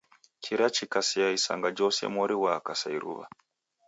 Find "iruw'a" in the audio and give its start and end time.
2.97-3.25